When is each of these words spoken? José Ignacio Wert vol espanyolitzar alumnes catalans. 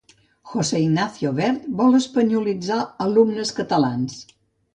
José 0.51 0.79
Ignacio 0.85 1.31
Wert 1.39 1.67
vol 1.81 1.99
espanyolitzar 1.99 2.81
alumnes 3.07 3.53
catalans. 3.61 4.19